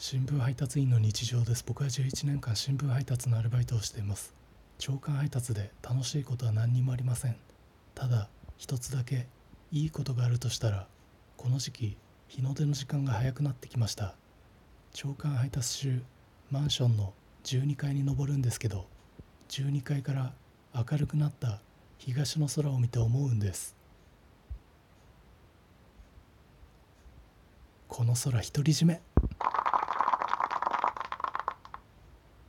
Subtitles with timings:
[0.00, 1.64] 新聞配達員の日常です。
[1.66, 4.32] 僕は11年間新聞配達のアルバイトをしています。
[4.78, 7.36] 長官配達で楽しいことは何にもありません。
[7.96, 9.26] ただ一つだけ
[9.72, 10.86] いいことがあるとしたら
[11.36, 11.96] この時期
[12.28, 14.14] 日の出の時間が早くなってきました。
[14.92, 16.02] 長官配達中
[16.52, 17.12] マンションの
[17.42, 18.86] 12階に上るんですけど
[19.48, 20.32] 12階から
[20.72, 21.60] 明るくなった
[21.98, 23.74] 東の空を見て思うんです。
[27.88, 29.00] この空独り占め。